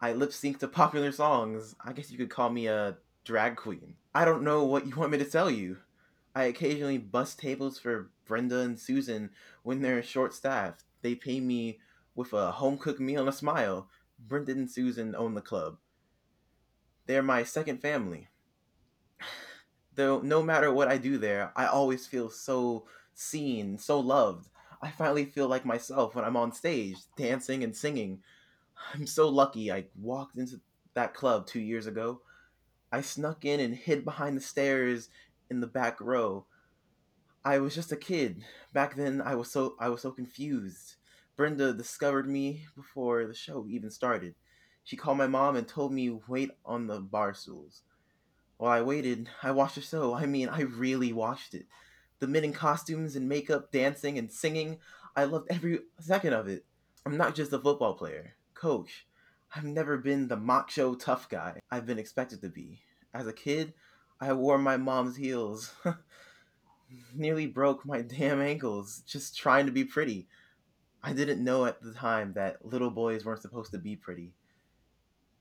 I 0.00 0.12
lip 0.12 0.32
sync 0.32 0.58
to 0.60 0.68
popular 0.68 1.12
songs. 1.12 1.74
I 1.82 1.92
guess 1.92 2.10
you 2.10 2.18
could 2.18 2.30
call 2.30 2.50
me 2.50 2.66
a 2.66 2.98
drag 3.24 3.56
queen. 3.56 3.94
I 4.14 4.24
don't 4.24 4.42
know 4.42 4.64
what 4.64 4.86
you 4.86 4.94
want 4.96 5.12
me 5.12 5.18
to 5.18 5.24
tell 5.24 5.50
you. 5.50 5.78
I 6.34 6.44
occasionally 6.44 6.98
bust 6.98 7.38
tables 7.38 7.78
for 7.78 8.10
Brenda 8.26 8.60
and 8.60 8.78
Susan 8.78 9.30
when 9.62 9.80
they're 9.80 10.02
short 10.02 10.34
staffed. 10.34 10.84
They 11.00 11.14
pay 11.14 11.40
me 11.40 11.78
with 12.14 12.34
a 12.34 12.52
home 12.52 12.76
cooked 12.76 13.00
meal 13.00 13.20
and 13.20 13.28
a 13.28 13.32
smile. 13.32 13.88
Brenda 14.18 14.52
and 14.52 14.70
Susan 14.70 15.14
own 15.14 15.34
the 15.34 15.40
club. 15.40 15.78
They're 17.06 17.22
my 17.22 17.44
second 17.44 17.80
family. 17.80 18.28
Though 19.96 20.20
no 20.20 20.42
matter 20.42 20.70
what 20.70 20.88
I 20.88 20.98
do 20.98 21.16
there, 21.18 21.52
I 21.56 21.66
always 21.66 22.06
feel 22.06 22.28
so 22.28 22.84
seen, 23.14 23.78
so 23.78 23.98
loved. 23.98 24.48
I 24.82 24.90
finally 24.90 25.24
feel 25.24 25.48
like 25.48 25.64
myself 25.64 26.14
when 26.14 26.24
I'm 26.24 26.36
on 26.36 26.52
stage, 26.52 26.98
dancing 27.16 27.64
and 27.64 27.74
singing. 27.74 28.20
I'm 28.94 29.06
so 29.06 29.28
lucky 29.28 29.72
I 29.72 29.86
walked 29.98 30.36
into 30.36 30.60
that 30.94 31.14
club 31.14 31.46
two 31.46 31.60
years 31.60 31.86
ago. 31.86 32.20
I 32.92 33.00
snuck 33.00 33.44
in 33.46 33.58
and 33.58 33.74
hid 33.74 34.04
behind 34.04 34.36
the 34.36 34.42
stairs 34.42 35.08
in 35.50 35.60
the 35.60 35.66
back 35.66 36.00
row. 36.00 36.44
I 37.42 37.58
was 37.58 37.74
just 37.74 37.90
a 37.90 37.96
kid. 37.96 38.44
Back 38.74 38.96
then 38.96 39.22
I 39.22 39.34
was 39.34 39.50
so 39.50 39.76
I 39.80 39.88
was 39.88 40.02
so 40.02 40.10
confused. 40.10 40.96
Brenda 41.36 41.72
discovered 41.72 42.28
me 42.28 42.66
before 42.76 43.26
the 43.26 43.34
show 43.34 43.66
even 43.68 43.90
started. 43.90 44.34
She 44.84 44.96
called 44.96 45.18
my 45.18 45.26
mom 45.26 45.56
and 45.56 45.66
told 45.66 45.92
me 45.92 46.20
wait 46.28 46.50
on 46.64 46.86
the 46.86 47.00
bar 47.00 47.32
stools. 47.34 47.82
While 48.58 48.72
I 48.72 48.82
waited, 48.82 49.28
I 49.42 49.50
watched 49.50 49.74
the 49.74 49.80
show. 49.82 50.14
I 50.14 50.26
mean, 50.26 50.48
I 50.48 50.62
really 50.62 51.12
watched 51.12 51.54
it. 51.54 51.66
The 52.18 52.26
men 52.26 52.44
in 52.44 52.52
costumes 52.52 53.14
and 53.14 53.28
makeup, 53.28 53.70
dancing 53.70 54.16
and 54.18 54.32
singing. 54.32 54.78
I 55.14 55.24
loved 55.24 55.48
every 55.50 55.80
second 56.00 56.32
of 56.32 56.48
it. 56.48 56.64
I'm 57.04 57.16
not 57.16 57.34
just 57.34 57.52
a 57.52 57.58
football 57.58 57.94
player, 57.94 58.34
coach. 58.54 59.06
I've 59.54 59.64
never 59.64 59.98
been 59.98 60.28
the 60.28 60.36
macho 60.36 60.94
tough 60.94 61.28
guy 61.28 61.60
I've 61.70 61.86
been 61.86 61.98
expected 61.98 62.40
to 62.42 62.48
be. 62.48 62.80
As 63.14 63.26
a 63.26 63.32
kid, 63.32 63.74
I 64.20 64.32
wore 64.32 64.58
my 64.58 64.76
mom's 64.76 65.16
heels. 65.16 65.72
Nearly 67.14 67.46
broke 67.46 67.84
my 67.84 68.02
damn 68.02 68.40
ankles 68.40 69.02
just 69.06 69.36
trying 69.36 69.66
to 69.66 69.72
be 69.72 69.84
pretty. 69.84 70.28
I 71.02 71.12
didn't 71.12 71.44
know 71.44 71.66
at 71.66 71.80
the 71.80 71.92
time 71.92 72.32
that 72.34 72.64
little 72.64 72.90
boys 72.90 73.24
weren't 73.24 73.42
supposed 73.42 73.70
to 73.72 73.78
be 73.78 73.96
pretty. 73.96 74.32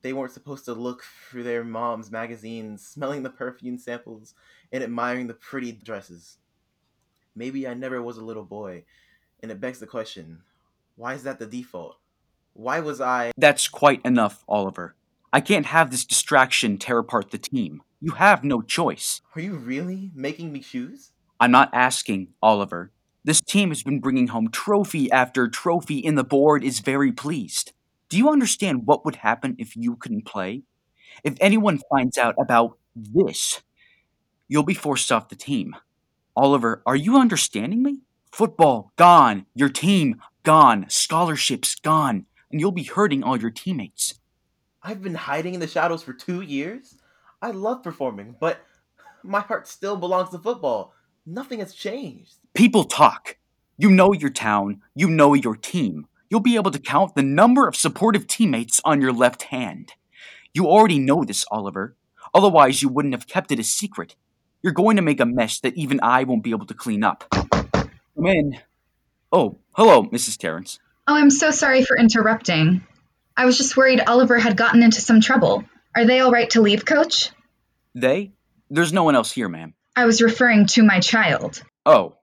They 0.05 0.13
weren't 0.13 0.33
supposed 0.33 0.65
to 0.65 0.75
look 0.75 1.03
through 1.31 1.41
their 1.45 1.63
mom's 1.63 2.11
magazines, 2.11 2.85
smelling 2.85 3.23
the 3.23 3.31
perfume 3.31 3.79
samples 3.79 4.35
and 4.71 4.83
admiring 4.83 5.25
the 5.25 5.33
pretty 5.33 5.71
dresses. 5.71 6.37
Maybe 7.35 7.67
I 7.67 7.73
never 7.73 7.99
was 8.03 8.17
a 8.17 8.23
little 8.23 8.43
boy, 8.43 8.83
and 9.41 9.51
it 9.51 9.59
begs 9.59 9.79
the 9.79 9.87
question 9.87 10.43
why 10.95 11.15
is 11.15 11.23
that 11.23 11.39
the 11.39 11.47
default? 11.47 11.97
Why 12.53 12.81
was 12.81 13.01
I. 13.01 13.31
That's 13.35 13.67
quite 13.67 13.99
enough, 14.05 14.43
Oliver. 14.47 14.93
I 15.33 15.41
can't 15.41 15.65
have 15.65 15.89
this 15.89 16.05
distraction 16.05 16.77
tear 16.77 16.99
apart 16.99 17.31
the 17.31 17.39
team. 17.39 17.81
You 17.99 18.11
have 18.11 18.43
no 18.43 18.61
choice. 18.61 19.23
Are 19.35 19.41
you 19.41 19.55
really 19.55 20.11
making 20.13 20.51
me 20.51 20.59
choose? 20.59 21.13
I'm 21.39 21.49
not 21.49 21.71
asking, 21.73 22.27
Oliver. 22.43 22.91
This 23.23 23.41
team 23.41 23.69
has 23.69 23.81
been 23.81 24.01
bringing 24.01 24.27
home 24.27 24.51
trophy 24.51 25.09
after 25.09 25.47
trophy, 25.47 26.05
and 26.05 26.15
the 26.15 26.23
board 26.23 26.63
is 26.63 26.79
very 26.81 27.11
pleased. 27.11 27.71
Do 28.09 28.17
you 28.17 28.29
understand 28.29 28.85
what 28.85 29.05
would 29.05 29.15
happen 29.15 29.55
if 29.57 29.75
you 29.75 29.95
couldn't 29.95 30.25
play? 30.25 30.63
If 31.23 31.35
anyone 31.39 31.79
finds 31.89 32.17
out 32.17 32.35
about 32.39 32.77
this, 32.95 33.61
you'll 34.47 34.63
be 34.63 34.73
forced 34.73 35.11
off 35.11 35.29
the 35.29 35.35
team. 35.35 35.75
Oliver, 36.35 36.83
are 36.85 36.95
you 36.95 37.17
understanding 37.17 37.81
me? 37.81 37.99
Football 38.31 38.91
gone, 38.95 39.45
your 39.55 39.69
team 39.69 40.21
gone, 40.43 40.85
scholarships 40.89 41.75
gone, 41.75 42.25
and 42.51 42.59
you'll 42.59 42.71
be 42.71 42.83
hurting 42.83 43.23
all 43.23 43.39
your 43.39 43.49
teammates. 43.49 44.15
I've 44.83 45.01
been 45.01 45.15
hiding 45.15 45.55
in 45.55 45.59
the 45.59 45.67
shadows 45.67 46.03
for 46.03 46.13
two 46.13 46.41
years. 46.41 46.97
I 47.41 47.51
love 47.51 47.81
performing, 47.81 48.35
but 48.39 48.59
my 49.23 49.39
heart 49.39 49.67
still 49.67 49.97
belongs 49.97 50.29
to 50.29 50.39
football. 50.39 50.93
Nothing 51.25 51.59
has 51.59 51.73
changed. 51.73 52.35
People 52.53 52.83
talk. 52.83 53.37
You 53.77 53.89
know 53.89 54.13
your 54.13 54.29
town, 54.29 54.81
you 54.93 55.09
know 55.09 55.33
your 55.33 55.55
team. 55.55 56.07
You'll 56.29 56.39
be 56.39 56.55
able 56.55 56.71
to 56.71 56.79
count 56.79 57.15
the 57.15 57.23
number 57.23 57.67
of 57.67 57.75
supportive 57.75 58.27
teammates 58.27 58.81
on 58.83 59.01
your 59.01 59.13
left 59.13 59.43
hand. 59.43 59.93
You 60.53 60.67
already 60.67 60.99
know 60.99 61.23
this, 61.23 61.45
Oliver. 61.51 61.95
Otherwise, 62.33 62.81
you 62.81 62.89
wouldn't 62.89 63.13
have 63.13 63.27
kept 63.27 63.51
it 63.51 63.59
a 63.59 63.63
secret. 63.63 64.15
You're 64.61 64.73
going 64.73 64.95
to 64.95 65.01
make 65.01 65.19
a 65.19 65.25
mess 65.25 65.59
that 65.59 65.75
even 65.75 65.99
I 66.01 66.23
won't 66.23 66.43
be 66.43 66.51
able 66.51 66.65
to 66.65 66.73
clean 66.73 67.03
up. 67.03 67.25
Come 67.29 68.25
in. 68.25 68.57
Oh, 69.31 69.59
hello, 69.73 70.03
Mrs. 70.03 70.37
Terrence. 70.37 70.79
Oh, 71.07 71.15
I'm 71.15 71.29
so 71.29 71.51
sorry 71.51 71.83
for 71.83 71.97
interrupting. 71.97 72.85
I 73.37 73.45
was 73.45 73.57
just 73.57 73.77
worried 73.77 74.01
Oliver 74.01 74.39
had 74.39 74.57
gotten 74.57 74.81
into 74.81 75.01
some 75.01 75.21
trouble. 75.21 75.63
Are 75.95 76.05
they 76.05 76.19
all 76.19 76.31
right 76.31 76.49
to 76.51 76.61
leave, 76.61 76.85
Coach? 76.85 77.29
They? 77.93 78.31
There's 78.69 78.93
no 78.93 79.03
one 79.03 79.15
else 79.15 79.31
here, 79.31 79.49
ma'am. 79.49 79.73
I 79.95 80.05
was 80.05 80.21
referring 80.21 80.65
to 80.67 80.83
my 80.83 80.99
child. 80.99 81.61
Oh, 81.85 82.17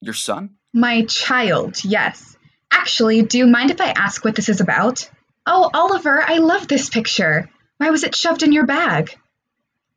your 0.00 0.14
son? 0.14 0.56
My 0.74 1.04
child, 1.06 1.82
yes. 1.84 2.36
Actually, 2.70 3.22
do 3.22 3.38
you 3.38 3.46
mind 3.46 3.70
if 3.70 3.80
I 3.80 3.90
ask 3.90 4.24
what 4.24 4.34
this 4.34 4.48
is 4.48 4.60
about? 4.60 5.08
Oh, 5.46 5.70
Oliver, 5.72 6.22
I 6.22 6.38
love 6.38 6.68
this 6.68 6.90
picture. 6.90 7.48
Why 7.78 7.90
was 7.90 8.04
it 8.04 8.14
shoved 8.14 8.42
in 8.42 8.52
your 8.52 8.66
bag? 8.66 9.16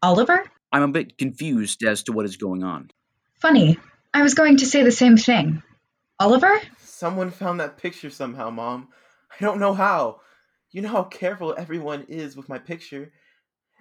Oliver? 0.02 0.44
I'm 0.72 0.84
a 0.84 0.88
bit 0.88 1.18
confused 1.18 1.84
as 1.84 2.04
to 2.04 2.12
what 2.12 2.26
is 2.26 2.38
going 2.38 2.64
on. 2.64 2.92
Funny. 3.42 3.78
I 4.14 4.24
was 4.24 4.34
going 4.34 4.58
to 4.58 4.66
say 4.66 4.84
the 4.84 4.92
same 4.92 5.18
thing. 5.18 5.64
Oliver? 6.20 6.60
Someone 6.80 7.32
found 7.32 7.60
that 7.60 7.78
picture 7.78 8.10
somehow, 8.10 8.50
Mom. 8.50 8.90
I 9.32 9.44
don't 9.44 9.60
know 9.60 9.74
how. 9.74 10.22
You 10.72 10.82
know 10.82 10.90
how 10.90 11.04
careful 11.04 11.56
everyone 11.58 12.06
is 12.08 12.38
with 12.38 12.48
my 12.48 12.60
picture. 12.60 13.12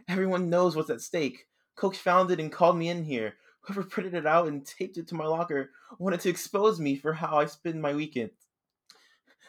Everyone 0.08 0.50
knows 0.50 0.74
what's 0.74 0.90
at 0.90 1.00
stake. 1.00 1.46
Coach 1.76 1.98
found 1.98 2.30
it 2.30 2.40
and 2.40 2.50
called 2.50 2.76
me 2.76 2.88
in 2.88 3.04
here. 3.04 3.34
Whoever 3.62 3.84
printed 3.84 4.14
it 4.14 4.26
out 4.26 4.48
and 4.48 4.66
taped 4.66 4.96
it 4.96 5.08
to 5.08 5.14
my 5.14 5.26
locker 5.26 5.70
wanted 5.98 6.20
to 6.20 6.30
expose 6.30 6.80
me 6.80 6.96
for 6.96 7.12
how 7.12 7.38
I 7.38 7.46
spend 7.46 7.82
my 7.82 7.94
weekend. 7.94 8.30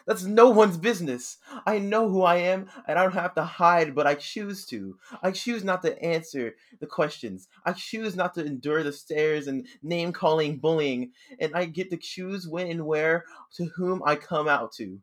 That's 0.06 0.24
no 0.24 0.50
one's 0.50 0.78
business. 0.78 1.38
I 1.66 1.80
know 1.80 2.10
who 2.10 2.24
I 2.24 2.38
am, 2.38 2.68
and 2.88 2.98
I 2.98 3.04
don't 3.04 3.14
have 3.14 3.36
to 3.36 3.44
hide, 3.44 3.96
but 3.96 4.08
I 4.08 4.16
choose 4.16 4.66
to. 4.68 4.98
I 5.22 5.32
choose 5.32 5.64
not 5.64 5.82
to 5.84 6.02
answer 6.02 6.56
the 6.80 6.88
questions. 6.88 7.48
I 7.66 7.74
choose 7.74 8.16
not 8.16 8.34
to 8.36 8.46
endure 8.46 8.84
the 8.84 8.94
stares 8.94 9.48
and 9.48 9.68
name 9.84 10.12
calling 10.12 10.58
bullying, 10.58 11.12
and 11.40 11.54
I 11.56 11.66
get 11.66 11.90
to 11.92 11.98
choose 11.98 12.48
when 12.48 12.68
and 12.68 12.86
where 12.86 13.26
to 13.56 13.66
whom 13.66 14.02
I 14.06 14.16
come 14.16 14.48
out 14.48 14.74
to. 14.74 15.00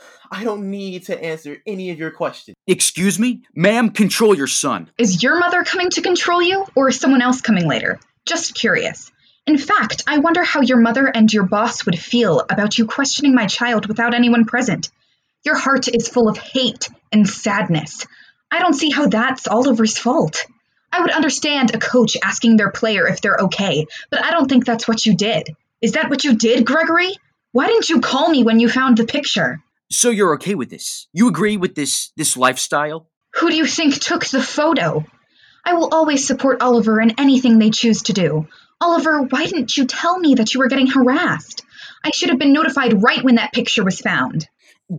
I 0.30 0.44
don't 0.44 0.70
need 0.70 1.04
to 1.06 1.22
answer 1.22 1.58
any 1.66 1.90
of 1.90 1.98
your 1.98 2.10
questions. 2.10 2.56
Excuse 2.66 3.18
me? 3.18 3.42
Ma'am, 3.54 3.90
control 3.90 4.36
your 4.36 4.46
son. 4.46 4.90
Is 4.98 5.22
your 5.22 5.38
mother 5.38 5.64
coming 5.64 5.90
to 5.90 6.02
control 6.02 6.42
you, 6.42 6.66
or 6.74 6.88
is 6.88 7.00
someone 7.00 7.22
else 7.22 7.40
coming 7.40 7.66
later? 7.66 7.98
Just 8.26 8.54
curious. 8.54 9.10
In 9.50 9.58
fact, 9.58 10.04
I 10.06 10.18
wonder 10.18 10.44
how 10.44 10.60
your 10.60 10.78
mother 10.78 11.06
and 11.06 11.32
your 11.32 11.42
boss 11.42 11.84
would 11.84 11.98
feel 11.98 12.38
about 12.48 12.78
you 12.78 12.86
questioning 12.86 13.34
my 13.34 13.48
child 13.48 13.86
without 13.86 14.14
anyone 14.14 14.44
present. 14.44 14.90
Your 15.44 15.56
heart 15.56 15.88
is 15.88 16.06
full 16.06 16.28
of 16.28 16.38
hate 16.38 16.88
and 17.10 17.28
sadness. 17.28 18.06
I 18.48 18.60
don't 18.60 18.74
see 18.74 18.90
how 18.90 19.08
that's 19.08 19.48
Oliver's 19.48 19.98
fault. 19.98 20.46
I 20.92 21.00
would 21.00 21.10
understand 21.10 21.74
a 21.74 21.80
coach 21.80 22.16
asking 22.22 22.58
their 22.58 22.70
player 22.70 23.08
if 23.08 23.22
they're 23.22 23.40
okay, 23.46 23.86
but 24.08 24.24
I 24.24 24.30
don't 24.30 24.48
think 24.48 24.64
that's 24.64 24.86
what 24.86 25.04
you 25.04 25.16
did. 25.16 25.48
Is 25.82 25.94
that 25.94 26.10
what 26.10 26.22
you 26.22 26.36
did, 26.36 26.64
Gregory? 26.64 27.12
Why 27.50 27.66
didn't 27.66 27.90
you 27.90 28.00
call 28.00 28.28
me 28.28 28.44
when 28.44 28.60
you 28.60 28.68
found 28.68 28.98
the 28.98 29.04
picture? 29.04 29.60
So 29.90 30.10
you're 30.10 30.34
okay 30.34 30.54
with 30.54 30.70
this? 30.70 31.08
You 31.12 31.26
agree 31.26 31.56
with 31.56 31.74
this 31.74 32.12
this 32.16 32.36
lifestyle? 32.36 33.08
Who 33.34 33.50
do 33.50 33.56
you 33.56 33.66
think 33.66 33.98
took 33.98 34.26
the 34.26 34.44
photo? 34.44 35.04
I 35.64 35.74
will 35.74 35.88
always 35.92 36.26
support 36.26 36.62
Oliver 36.62 37.00
in 37.00 37.18
anything 37.18 37.58
they 37.58 37.70
choose 37.70 38.02
to 38.02 38.12
do. 38.12 38.48
Oliver, 38.80 39.22
why 39.22 39.46
didn't 39.46 39.76
you 39.76 39.86
tell 39.86 40.18
me 40.18 40.36
that 40.36 40.54
you 40.54 40.60
were 40.60 40.68
getting 40.68 40.86
harassed? 40.86 41.62
I 42.04 42.10
should 42.10 42.30
have 42.30 42.38
been 42.38 42.52
notified 42.52 43.02
right 43.02 43.22
when 43.22 43.34
that 43.34 43.52
picture 43.52 43.84
was 43.84 44.00
found. 44.00 44.48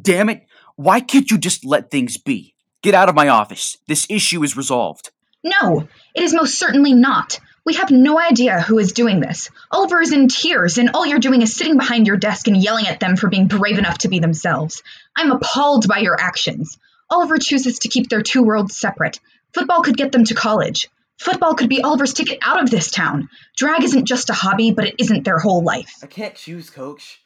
Damn 0.01 0.29
it. 0.29 0.45
Why 0.75 0.99
can't 0.99 1.29
you 1.29 1.37
just 1.37 1.65
let 1.65 1.89
things 1.89 2.17
be? 2.17 2.53
Get 2.83 2.95
out 2.95 3.09
of 3.09 3.15
my 3.15 3.27
office. 3.27 3.77
This 3.87 4.07
issue 4.09 4.43
is 4.43 4.57
resolved. 4.57 5.11
No, 5.43 5.87
it 6.13 6.23
is 6.23 6.33
most 6.33 6.57
certainly 6.57 6.93
not. 6.93 7.39
We 7.63 7.75
have 7.75 7.91
no 7.91 8.19
idea 8.19 8.59
who 8.59 8.79
is 8.79 8.93
doing 8.93 9.19
this. 9.19 9.49
Oliver 9.69 10.01
is 10.01 10.11
in 10.11 10.27
tears, 10.27 10.77
and 10.79 10.91
all 10.93 11.05
you're 11.05 11.19
doing 11.19 11.43
is 11.43 11.55
sitting 11.55 11.77
behind 11.77 12.07
your 12.07 12.17
desk 12.17 12.47
and 12.47 12.57
yelling 12.57 12.87
at 12.87 12.99
them 12.99 13.17
for 13.17 13.29
being 13.29 13.47
brave 13.47 13.77
enough 13.77 13.99
to 13.99 14.07
be 14.07 14.19
themselves. 14.19 14.81
I'm 15.15 15.31
appalled 15.31 15.87
by 15.87 15.99
your 15.99 16.19
actions. 16.19 16.79
Oliver 17.09 17.37
chooses 17.37 17.79
to 17.79 17.89
keep 17.89 18.09
their 18.09 18.23
two 18.23 18.41
worlds 18.41 18.75
separate. 18.77 19.19
Football 19.53 19.83
could 19.83 19.97
get 19.97 20.11
them 20.11 20.23
to 20.25 20.33
college. 20.33 20.89
Football 21.19 21.53
could 21.53 21.69
be 21.69 21.81
Oliver's 21.83 22.13
ticket 22.13 22.39
out 22.41 22.63
of 22.63 22.71
this 22.71 22.89
town. 22.89 23.29
Drag 23.55 23.83
isn't 23.83 24.05
just 24.05 24.29
a 24.29 24.33
hobby, 24.33 24.71
but 24.71 24.85
it 24.85 24.95
isn't 24.97 25.23
their 25.23 25.37
whole 25.37 25.63
life. 25.63 25.93
I 26.01 26.07
can't 26.07 26.35
choose, 26.35 26.69
coach. 26.69 27.21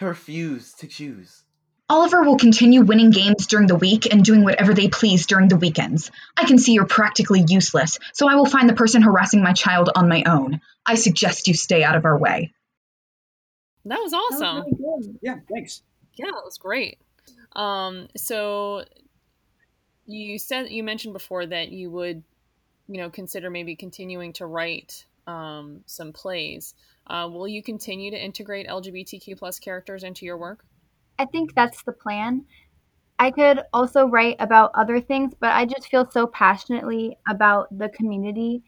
I 0.00 0.04
refuse 0.04 0.74
to 0.74 0.86
choose. 0.86 1.42
Oliver 1.88 2.22
will 2.22 2.36
continue 2.36 2.82
winning 2.82 3.10
games 3.10 3.46
during 3.46 3.68
the 3.68 3.76
week 3.76 4.12
and 4.12 4.24
doing 4.24 4.42
whatever 4.42 4.74
they 4.74 4.88
please 4.88 5.26
during 5.26 5.48
the 5.48 5.56
weekends. 5.56 6.10
I 6.36 6.44
can 6.44 6.58
see 6.58 6.72
you're 6.72 6.86
practically 6.86 7.44
useless, 7.46 7.98
so 8.12 8.28
I 8.28 8.34
will 8.34 8.46
find 8.46 8.68
the 8.68 8.74
person 8.74 9.02
harassing 9.02 9.42
my 9.42 9.52
child 9.52 9.90
on 9.94 10.08
my 10.08 10.24
own. 10.24 10.60
I 10.84 10.96
suggest 10.96 11.46
you 11.46 11.54
stay 11.54 11.84
out 11.84 11.96
of 11.96 12.04
our 12.04 12.18
way. 12.18 12.52
That 13.84 14.00
was 14.00 14.12
awesome. 14.12 14.40
That 14.40 14.64
was 14.66 14.78
really 14.80 15.12
good. 15.12 15.18
Yeah, 15.22 15.36
thanks. 15.48 15.82
Yeah, 16.14 16.26
that 16.26 16.44
was 16.44 16.58
great. 16.58 16.98
Um, 17.54 18.08
so 18.16 18.84
you 20.06 20.38
said 20.38 20.70
you 20.70 20.82
mentioned 20.82 21.12
before 21.12 21.46
that 21.46 21.70
you 21.70 21.90
would, 21.90 22.22
you 22.88 22.98
know, 22.98 23.10
consider 23.10 23.50
maybe 23.50 23.74
continuing 23.74 24.32
to 24.34 24.46
write 24.46 25.04
um, 25.26 25.80
some 25.86 26.12
plays. 26.12 26.74
Uh, 27.06 27.28
will 27.30 27.48
you 27.48 27.62
continue 27.62 28.10
to 28.10 28.22
integrate 28.22 28.68
LGBTQ 28.68 29.38
plus 29.38 29.58
characters 29.58 30.04
into 30.04 30.24
your 30.24 30.36
work? 30.36 30.64
I 31.18 31.24
think 31.24 31.54
that's 31.54 31.82
the 31.82 31.92
plan. 31.92 32.44
I 33.18 33.30
could 33.30 33.60
also 33.72 34.06
write 34.06 34.36
about 34.40 34.72
other 34.74 35.00
things, 35.00 35.32
but 35.40 35.52
I 35.52 35.64
just 35.64 35.88
feel 35.88 36.08
so 36.10 36.26
passionately 36.26 37.16
about 37.28 37.76
the 37.76 37.88
community. 37.88 38.62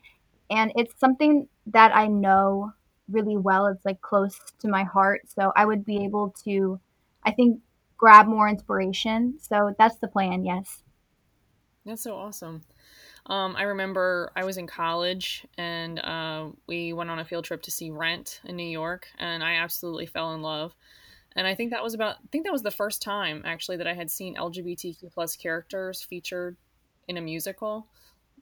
And 0.50 0.73
it's 0.75 0.99
something 0.99 1.49
that 1.66 1.95
I 1.95 2.07
know 2.07 2.73
really 3.11 3.37
well. 3.37 3.66
It's 3.66 3.85
like 3.85 4.00
close 4.00 4.38
to 4.61 4.68
my 4.68 4.85
heart. 4.85 5.23
So 5.28 5.52
I 5.54 5.66
would 5.66 5.85
be 5.85 6.04
able 6.04 6.35
to, 6.45 6.80
I 7.25 7.33
think, 7.33 7.61
grab 7.99 8.26
more 8.26 8.49
inspiration. 8.49 9.35
So 9.40 9.75
that's 9.78 9.97
the 9.97 10.09
plan, 10.09 10.45
yes. 10.45 10.83
That's 11.85 12.03
so 12.03 12.17
awesome. 12.17 12.63
Um, 13.27 13.57
I 13.57 13.63
remember 13.63 14.33
I 14.37 14.45
was 14.45 14.57
in 14.57 14.67
college 14.67 15.47
and 15.57 15.99
uh, 16.01 16.49
we 16.67 16.93
went 16.93 17.11
on 17.11 17.19
a 17.19 17.25
field 17.25 17.45
trip 17.45 17.63
to 17.63 17.71
see 17.71 17.91
Rent 17.91 18.41
in 18.45 18.57
New 18.57 18.69
York, 18.69 19.09
and 19.19 19.45
I 19.45 19.55
absolutely 19.55 20.07
fell 20.07 20.35
in 20.35 20.43
love. 20.43 20.75
And 21.37 21.47
I 21.47 21.55
think 21.55 21.71
that 21.71 21.83
was 21.83 21.95
about 21.95 22.17
I 22.17 22.29
think 22.33 22.45
that 22.45 22.53
was 22.53 22.63
the 22.63 22.71
first 22.71 23.03
time 23.03 23.43
actually 23.45 23.77
that 23.77 23.87
I 23.87 23.95
had 23.95 24.11
seen 24.11 24.35
LGBTQ 24.37 25.13
plus 25.13 25.37
characters 25.37 26.03
featured 26.03 26.57
in 27.07 27.17
a 27.17 27.21
musical. 27.21 27.87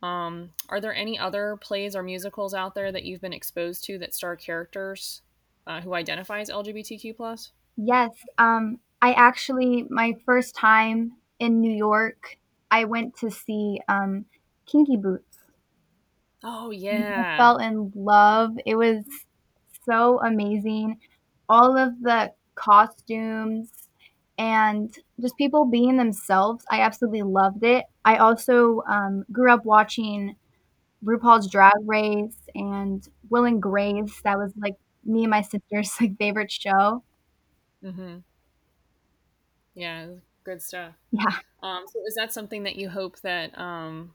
Um, 0.02 0.50
are 0.68 0.80
there 0.80 0.94
any 0.94 1.18
other 1.18 1.56
plays 1.60 1.96
or 1.96 2.02
musicals 2.02 2.54
out 2.54 2.74
there 2.74 2.92
that 2.92 3.04
you've 3.04 3.20
been 3.20 3.32
exposed 3.32 3.84
to 3.84 3.98
that 3.98 4.14
star 4.14 4.36
characters 4.36 5.22
uh, 5.66 5.80
who 5.80 5.94
identify 5.94 6.40
as 6.40 6.50
LGBTQ 6.50 7.16
plus? 7.16 7.52
Yes. 7.76 8.10
Um, 8.38 8.78
I 9.02 9.12
actually 9.12 9.86
my 9.90 10.14
first 10.24 10.54
time 10.54 11.12
in 11.38 11.60
New 11.60 11.72
York, 11.72 12.38
I 12.70 12.84
went 12.84 13.16
to 13.18 13.30
see 13.30 13.80
um, 13.88 14.26
Kinky 14.66 14.96
Boots. 14.96 15.38
Oh 16.42 16.70
yeah. 16.70 17.34
I 17.34 17.36
fell 17.36 17.58
in 17.58 17.92
love. 17.94 18.56
It 18.64 18.76
was 18.76 19.04
so 19.84 20.20
amazing. 20.20 21.00
All 21.48 21.76
of 21.76 22.00
the 22.02 22.32
costumes 22.54 23.88
and 24.38 24.94
just 25.20 25.36
people 25.36 25.66
being 25.66 25.96
themselves. 25.96 26.64
I 26.70 26.80
absolutely 26.82 27.22
loved 27.22 27.64
it. 27.64 27.86
I 28.04 28.16
also 28.18 28.82
um, 28.88 29.24
grew 29.32 29.52
up 29.52 29.64
watching 29.64 30.36
RuPaul's 31.04 31.50
Drag 31.50 31.74
Race 31.82 32.38
and 32.54 33.06
Will 33.30 33.44
and 33.44 33.62
Grace. 33.62 34.20
That 34.22 34.38
was 34.38 34.54
like 34.56 34.76
me 35.04 35.22
and 35.24 35.30
my 35.30 35.42
sister's 35.42 35.92
like 36.02 36.18
favorite 36.18 36.52
show. 36.52 37.04
Mm-hmm. 37.82 38.18
Yeah, 39.74 40.16
good 40.46 40.62
stuff. 40.62 40.94
Yeah. 41.10 41.24
Um, 41.62 41.84
so 41.92 41.98
is 42.06 42.14
that 42.14 42.32
something 42.32 42.62
that 42.62 42.76
you 42.76 42.88
hope 42.88 43.20
that 43.20 43.58
um, 43.58 44.12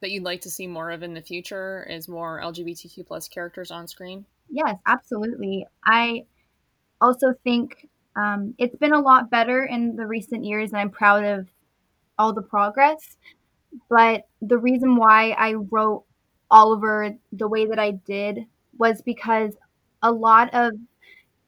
that 0.00 0.10
you'd 0.10 0.22
like 0.22 0.42
to 0.42 0.50
see 0.50 0.66
more 0.66 0.90
of 0.90 1.02
in 1.02 1.14
the 1.14 1.22
future? 1.22 1.84
Is 1.88 2.06
more 2.06 2.40
LGBTQ 2.40 3.06
plus 3.06 3.26
characters 3.26 3.70
on 3.70 3.88
screen? 3.88 4.26
Yes, 4.50 4.76
absolutely. 4.86 5.66
I 5.84 6.26
also 7.00 7.34
think 7.42 7.88
um, 8.14 8.54
it's 8.58 8.76
been 8.76 8.92
a 8.92 9.00
lot 9.00 9.30
better 9.30 9.64
in 9.64 9.96
the 9.96 10.06
recent 10.06 10.44
years, 10.44 10.70
and 10.70 10.80
I'm 10.80 10.90
proud 10.90 11.24
of 11.24 11.48
all 12.18 12.32
the 12.32 12.42
progress. 12.42 13.16
But 13.88 14.26
the 14.42 14.58
reason 14.58 14.96
why 14.96 15.30
I 15.30 15.54
wrote 15.54 16.04
Oliver 16.50 17.14
the 17.32 17.48
way 17.48 17.66
that 17.66 17.78
I 17.78 17.92
did 17.92 18.46
was 18.76 19.02
because 19.02 19.54
a 20.02 20.12
lot 20.12 20.52
of 20.52 20.74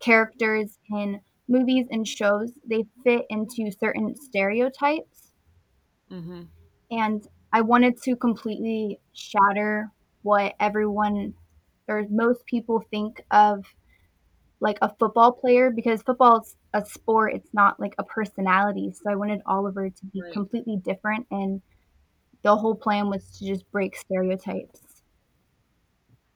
characters 0.00 0.78
in 0.90 1.20
movies 1.50 1.86
and 1.90 2.08
shows 2.08 2.52
they 2.66 2.84
fit 3.04 3.26
into 3.30 3.70
certain 3.72 4.16
stereotypes 4.16 5.34
Mm-hmm. 6.10 6.42
and 6.90 7.26
I 7.52 7.62
wanted 7.62 7.96
to 8.04 8.16
completely 8.16 9.00
shatter 9.12 9.90
what 10.22 10.54
everyone 10.60 11.34
or 11.88 12.04
most 12.10 12.44
people 12.46 12.82
think 12.90 13.20
of 13.30 13.64
like 14.60 14.78
a 14.82 14.94
football 14.98 15.32
player 15.32 15.70
because 15.70 16.02
football 16.02 16.40
is 16.40 16.56
a 16.74 16.84
sport 16.84 17.34
it's 17.34 17.52
not 17.54 17.80
like 17.80 17.94
a 17.98 18.04
personality 18.04 18.92
so 18.92 19.10
i 19.10 19.16
wanted 19.16 19.40
oliver 19.46 19.90
to 19.90 20.06
be 20.12 20.24
Right. 20.24 20.32
completely 20.32 20.76
different 20.84 21.26
and 21.30 21.62
the 22.44 22.56
whole 22.56 22.76
plan 22.76 23.08
was 23.10 23.38
to 23.38 23.46
just 23.46 23.70
break 23.72 23.96
stereotypes 23.96 25.02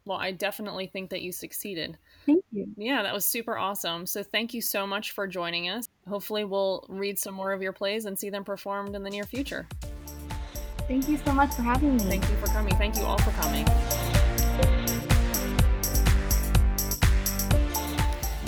Well, 0.07 0.19
I 0.19 0.33
definitely 0.33 0.87
think 0.87 1.11
that 1.11 1.23
you 1.23 1.33
succeeded. 1.33 1.99
Thank 2.27 2.45
you 2.53 2.67
Yeah, 2.77 3.03
that 3.03 3.13
was 3.13 3.25
super 3.25 3.57
awesome. 3.59 4.07
So 4.07 4.23
thank 4.23 4.55
you 4.55 4.63
so 4.63 4.87
much 4.87 5.13
for 5.13 5.27
joining 5.27 5.69
us. 5.69 5.89
Hopefully, 6.09 6.45
we'll 6.45 6.87
read 6.89 7.19
some 7.19 7.35
more 7.35 7.53
of 7.53 7.63
your 7.63 7.73
plays 7.73 8.05
and 8.07 8.19
see 8.19 8.31
them 8.31 8.45
performed 8.45 8.95
in 8.95 9.03
the 9.03 9.11
near 9.11 9.25
future. 9.25 9.69
thank 10.89 11.09
you 11.09 11.19
so 11.25 11.33
much 11.33 11.55
for 11.55 11.63
having 11.63 11.97
me 11.97 12.05
Thank 12.05 12.29
you 12.29 12.37
for 12.37 12.47
coming. 12.47 12.75
Thank 12.77 12.97
you 12.97 13.05
all 13.05 13.19
for 13.19 13.31
coming. 13.33 13.65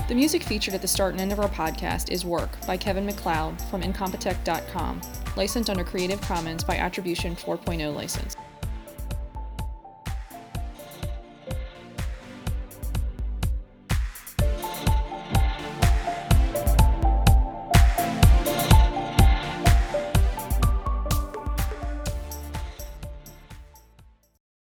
The 0.09 0.15
music 0.15 0.45
featured 0.45 0.73
at 0.75 0.83
the 0.83 0.89
start 0.89 1.13
and 1.13 1.21
end 1.21 1.33
of 1.33 1.41
our 1.41 1.49
podcast 1.49 2.11
is 2.13 2.25
Work 2.25 2.65
by 2.65 2.77
Kevin 2.77 3.05
MacLeod 3.05 3.61
from 3.63 3.83
Incompetech.com, 3.83 5.01
licensed 5.37 5.69
under 5.69 5.83
Creative 5.83 6.21
Commons 6.21 6.63
by 6.63 6.77
Attribution 6.77 7.35
4.0 7.35 7.93
license. 7.93 8.37